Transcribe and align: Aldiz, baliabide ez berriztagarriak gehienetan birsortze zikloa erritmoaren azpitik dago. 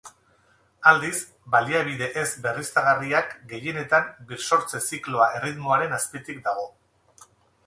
Aldiz, 0.91 1.17
baliabide 1.55 2.07
ez 2.21 2.23
berriztagarriak 2.45 3.35
gehienetan 3.53 4.09
birsortze 4.33 4.83
zikloa 4.89 5.29
erritmoaren 5.41 5.95
azpitik 6.01 6.43
dago. 6.51 6.69